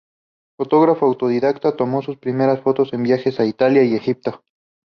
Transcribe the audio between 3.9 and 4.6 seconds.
Egipto.